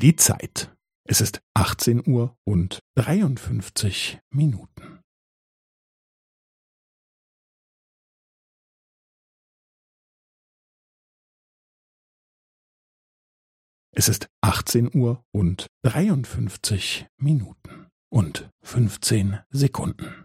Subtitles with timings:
[0.00, 0.74] Die Zeit.
[1.06, 5.02] Es ist 18 Uhr und 53 Minuten.
[13.94, 20.24] Es ist 18 Uhr und 53 Minuten und 15 Sekunden.